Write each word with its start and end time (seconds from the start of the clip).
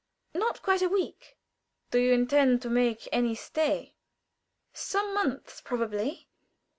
"Not 0.33 0.63
quite 0.63 0.81
a 0.81 0.89
week." 0.89 1.37
"Do 1.91 1.99
you 1.99 2.11
intend 2.11 2.63
to 2.63 2.71
make 2.71 3.07
any 3.11 3.35
stay?" 3.35 3.93
"Some 4.73 5.13
months, 5.13 5.61
probably." 5.63 6.27